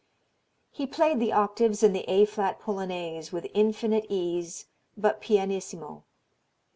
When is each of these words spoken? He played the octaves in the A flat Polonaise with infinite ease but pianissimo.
He 0.71 0.87
played 0.87 1.19
the 1.19 1.31
octaves 1.31 1.83
in 1.83 1.93
the 1.93 2.03
A 2.09 2.25
flat 2.25 2.59
Polonaise 2.59 3.31
with 3.31 3.45
infinite 3.53 4.07
ease 4.09 4.65
but 4.97 5.21
pianissimo. 5.21 6.05